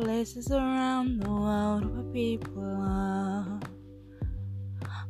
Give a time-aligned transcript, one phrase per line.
[0.00, 3.58] places around the world where people are.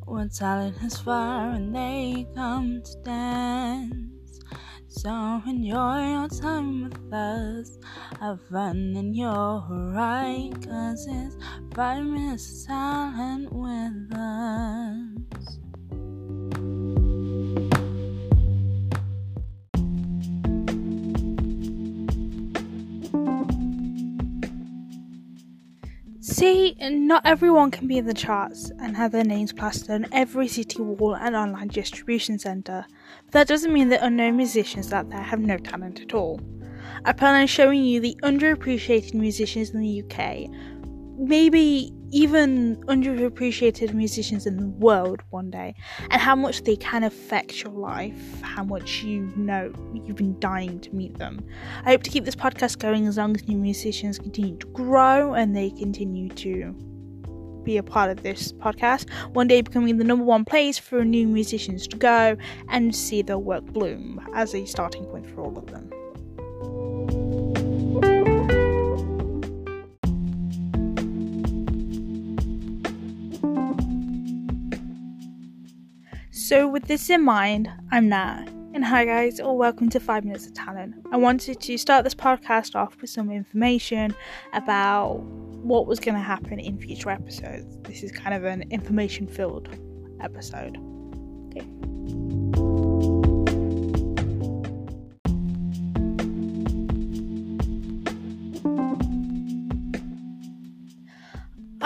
[0.06, 4.40] Where talent is fire and they come to dance.
[4.88, 7.78] So enjoy your time with us.
[8.18, 9.62] Have fun and you're
[9.92, 10.52] right.
[10.64, 11.36] Cause it's
[11.74, 15.07] five minutes of talent with us.
[26.38, 30.46] See, not everyone can be in the charts and have their names plastered on every
[30.46, 32.86] city wall and online distribution centre,
[33.24, 36.40] but that doesn't mean that unknown musicians out there have no talent at all.
[37.04, 40.77] I plan on showing you the underappreciated musicians in the UK,
[41.18, 45.74] maybe even underappreciated musicians in the world one day,
[46.10, 50.80] and how much they can affect your life, how much you know you've been dying
[50.80, 51.44] to meet them.
[51.84, 55.34] I hope to keep this podcast going as long as new musicians continue to grow
[55.34, 56.74] and they continue to
[57.64, 61.26] be a part of this podcast, one day becoming the number one place for new
[61.28, 62.36] musicians to go
[62.70, 65.90] and see their work bloom as a starting point for all of them.
[76.48, 78.46] So, with this in mind, I'm Nat.
[78.72, 80.94] And hi, guys, or welcome to 5 Minutes of Talent.
[81.12, 84.14] I wanted to start this podcast off with some information
[84.54, 87.76] about what was going to happen in future episodes.
[87.82, 89.68] This is kind of an information filled
[90.22, 90.78] episode.
[91.50, 91.66] Okay.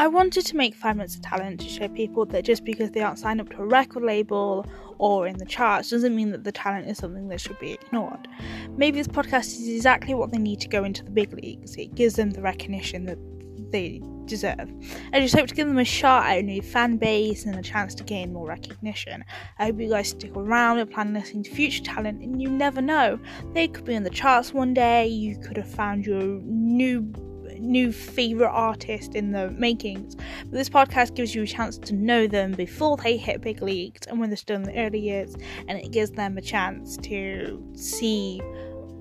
[0.02, 3.02] I wanted to make Five Minutes of Talent to show people that just because they
[3.02, 4.66] aren't signed up to a record label
[4.98, 8.26] or in the charts doesn't mean that the talent is something that should be ignored.
[8.76, 11.76] Maybe this podcast is exactly what they need to go into the big leagues.
[11.76, 13.18] It gives them the recognition that
[13.70, 14.72] they deserve.
[15.12, 17.62] I just hope to give them a shot at a new fan base and a
[17.62, 19.24] chance to gain more recognition.
[19.60, 22.82] I hope you guys stick around and plan listening to future talent, and you never
[22.82, 23.20] know.
[23.54, 27.12] They could be in the charts one day, you could have found your new
[27.62, 30.14] new favorite artist in the makings.
[30.14, 34.06] But this podcast gives you a chance to know them before they hit big leagues
[34.06, 35.34] and when they're still in the early years,
[35.68, 38.40] and it gives them a chance to see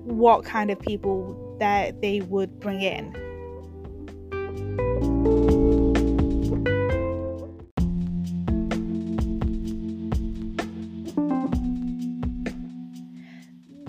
[0.04, 3.31] what kind of people that they would bring in.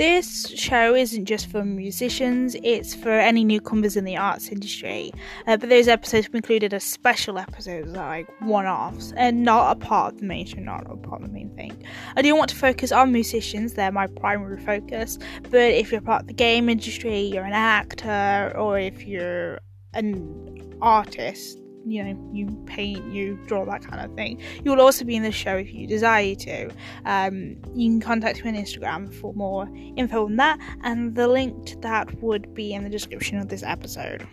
[0.04, 5.14] This show isn't just for musicians, it's for any newcomers in the arts industry.
[5.48, 10.16] Uh, but those episodes included a special episodes like one offs and not a part
[10.16, 11.82] of the main show, not a part of the main thing.
[12.18, 15.18] I do want to focus on musicians, they're my primary focus.
[15.44, 19.62] But if you're part of the game industry, you're an actor, or if you're
[19.94, 24.42] an artist, you know, you paint, you draw, that kind of thing.
[24.64, 26.70] You'll also be in the show if you desire to.
[27.06, 31.66] Um, you can contact me on Instagram for more info on that, and the link
[31.68, 34.28] to that would be in the description of this episode.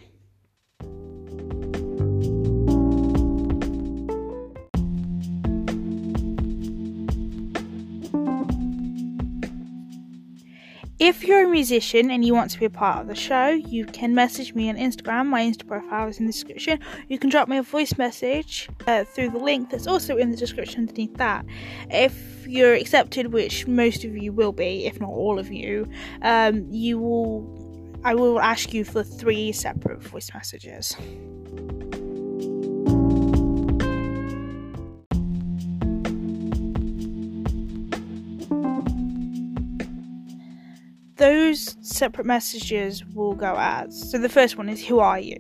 [11.01, 13.87] If you're a musician and you want to be a part of the show, you
[13.87, 15.29] can message me on Instagram.
[15.29, 16.79] My Insta profile is in the description.
[17.09, 20.37] You can drop me a voice message uh, through the link that's also in the
[20.37, 21.47] description underneath that.
[21.89, 25.89] If you're accepted, which most of you will be, if not all of you,
[26.21, 28.01] um, you will.
[28.05, 30.97] I will ask you for three separate voice messages.
[41.21, 45.37] Those separate messages will go as so the first one is who are you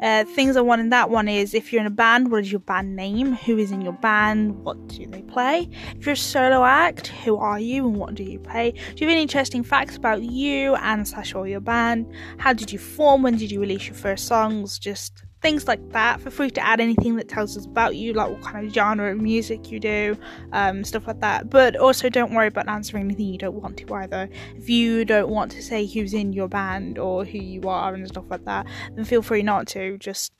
[0.00, 2.52] uh, things I want in that one is if you're in a band, what is
[2.52, 3.34] your band name?
[3.34, 4.62] Who is in your band?
[4.62, 5.68] What do they play?
[5.96, 8.70] If you're a solo act, who are you and what do you play?
[8.70, 12.12] Do you have any interesting facts about you and slash or your band?
[12.38, 13.22] How did you form?
[13.22, 14.78] When did you release your first songs?
[14.78, 16.20] Just things like that.
[16.20, 19.12] Feel free to add anything that tells us about you, like what kind of genre
[19.12, 20.16] of music you do,
[20.52, 21.50] um, stuff like that.
[21.50, 24.28] But also, don't worry about answering anything you don't want to either.
[24.56, 28.06] If you don't want to say who's in your band or who you are and
[28.08, 29.98] stuff like that, then feel free not to.
[29.98, 30.32] Just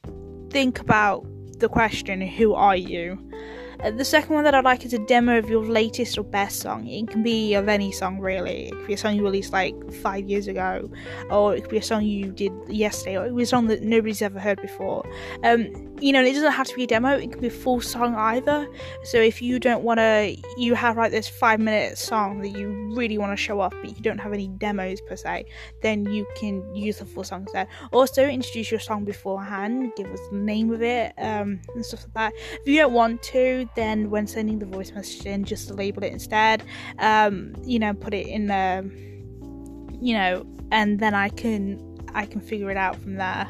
[0.50, 1.26] think about
[1.58, 3.18] the question who are you?
[3.82, 6.60] Uh, the second one that I'd like is a demo of your latest or best
[6.60, 6.86] song.
[6.86, 8.66] It can be of any song really.
[8.66, 10.90] It could be a song you released like five years ago,
[11.30, 13.68] or it could be a song you did yesterday, or it could be a song
[13.68, 15.08] that nobody's ever heard before.
[15.44, 17.10] Um, you know, it doesn't have to be a demo.
[17.10, 18.68] It can be a full song either.
[19.04, 22.94] So if you don't want to, you have like this five minute song that you
[22.94, 25.46] really want to show off, but you don't have any demos per se,
[25.82, 27.68] then you can use the full song instead.
[27.92, 32.14] Also, introduce your song beforehand, give us the name of it, um, and stuff like
[32.14, 32.32] that.
[32.60, 36.12] If you don't want to, then when sending the voice message in, just label it
[36.12, 36.62] instead.
[36.98, 38.90] Um, you know, put it in the,
[40.00, 41.84] you know, and then I can
[42.14, 43.48] I can figure it out from there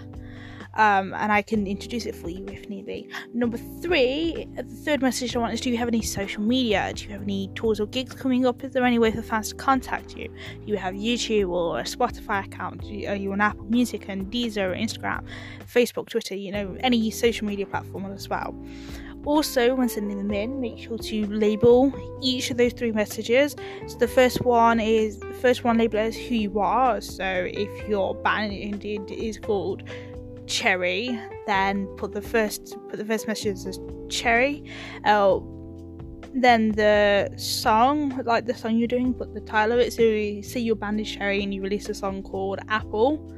[0.79, 3.09] um, and I can introduce it for you if need be.
[3.35, 6.93] Number three, the third message I want is do you have any social media?
[6.95, 8.63] Do you have any tours or gigs coming up?
[8.63, 10.29] Is there any way for fans to contact you?
[10.29, 12.85] Do you have YouTube or a Spotify account?
[12.85, 15.27] Are you on Apple Music and Deezer, or Instagram,
[15.67, 18.55] Facebook, Twitter, you know, any social media platform as well?
[19.29, 21.93] Also, when sending them in, make sure to label
[22.23, 23.55] each of those three messages.
[23.87, 27.03] So the first one is the first one label as who you are.
[27.03, 29.83] So if your band indeed is called
[30.47, 33.79] cherry, then put the first put the first message as
[34.09, 34.65] cherry.
[35.05, 35.41] Uh,
[36.33, 39.93] then the song, like the song you're doing, put the title of it.
[39.93, 43.31] So you say your band is Cherry and you release a song called Apple.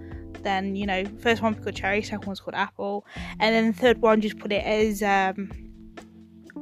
[0.45, 3.05] Then you know, first one called Cherry, second one's called Apple,
[3.41, 5.51] and then the third one just put it as um,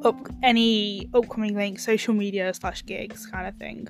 [0.04, 3.88] up any upcoming links, social media slash gigs kind of thing.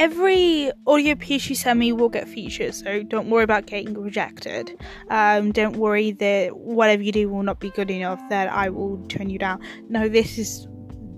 [0.00, 4.74] every audio piece you send me will get featured, so don't worry about getting rejected.
[5.10, 8.96] Um, don't worry that whatever you do will not be good enough that I will
[9.08, 9.60] turn you down.
[9.90, 10.66] No, this is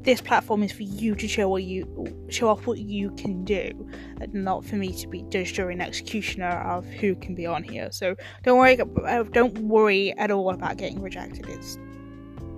[0.03, 3.89] this platform is for you to show what you show off what you can do,
[4.33, 7.91] not for me to be judge, jury, and executioner of who can be on here.
[7.93, 11.49] So don't worry, uh, don't worry at all about getting rejected.
[11.49, 11.79] It's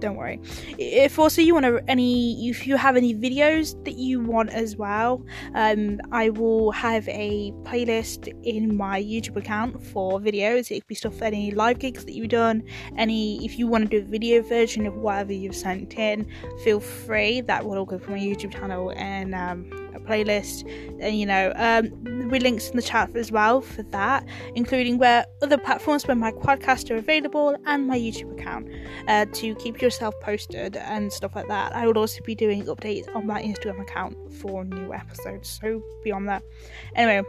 [0.04, 0.40] don't worry.
[0.78, 4.76] If also you want to any, if you have any videos that you want as
[4.76, 5.24] well,
[5.54, 10.70] um, I will have a playlist in my YouTube account for videos.
[10.70, 12.62] It could be stuff any live gigs that you've done,
[12.96, 16.26] any if you want to do a video version of whatever you've sent in,
[16.62, 17.40] feel free.
[17.40, 20.68] That will all go from my YouTube channel and um, a playlist,
[21.00, 25.24] and you know, um, with links in the chat as well for that, including where
[25.42, 28.68] other platforms where my podcasts are available and my YouTube account
[29.08, 31.74] uh, to keep yourself posted and stuff like that.
[31.74, 36.10] I will also be doing updates on my Instagram account for new episodes, so be
[36.10, 36.42] on that.
[36.96, 37.22] Anyway.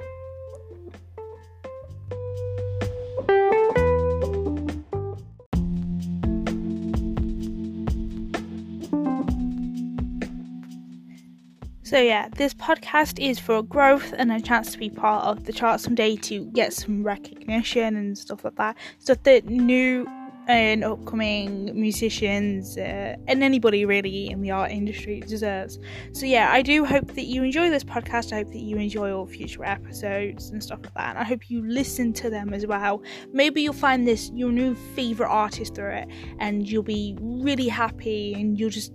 [11.83, 15.53] So, yeah, this podcast is for growth and a chance to be part of the
[15.53, 18.75] chart someday to get some recognition and stuff like that.
[18.97, 20.07] Stuff that new
[20.47, 25.79] and upcoming musicians uh, and anybody really in the art industry deserves.
[26.13, 28.31] So, yeah, I do hope that you enjoy this podcast.
[28.31, 31.09] I hope that you enjoy all future episodes and stuff like that.
[31.11, 33.01] And I hope you listen to them as well.
[33.33, 36.09] Maybe you'll find this your new favorite artist through it
[36.39, 38.91] and you'll be really happy and you'll just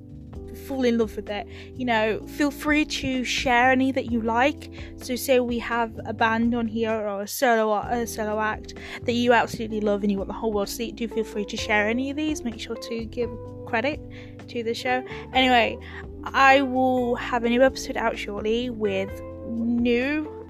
[0.66, 1.46] fall in love with it.
[1.74, 4.70] You know, feel free to share any that you like.
[4.96, 8.74] So, say we have a band on here or a solo a solo act
[9.04, 10.92] that you absolutely love and you want the whole world to see.
[10.92, 12.44] Do feel free to share any of these.
[12.44, 13.30] Make sure to give
[13.66, 14.00] credit
[14.48, 15.02] to the show.
[15.32, 15.78] Anyway,
[16.24, 19.10] I will have a new episode out shortly with
[19.48, 20.40] new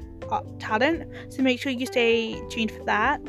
[0.58, 1.10] talent.
[1.32, 3.20] So make sure you stay tuned for that.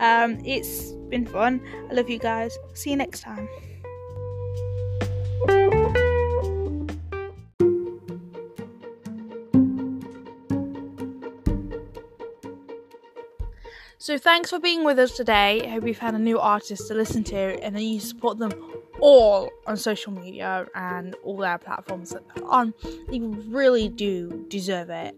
[0.00, 1.60] Um, it's been fun.
[1.90, 2.56] I love you guys.
[2.74, 3.48] See you next time.
[14.02, 15.60] So thanks for being with us today.
[15.64, 18.52] I hope you found a new artist to listen to and then you support them
[18.98, 22.74] all on social media and all their platforms that on.
[23.08, 25.14] They really do deserve it.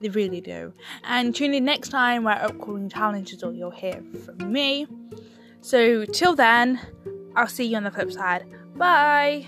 [0.00, 0.72] They really do.
[1.04, 4.86] And tune in next time where upcoming challenges or you'll hear from me.
[5.60, 6.80] So till then,
[7.36, 8.46] I'll see you on the flip side.
[8.76, 9.46] Bye.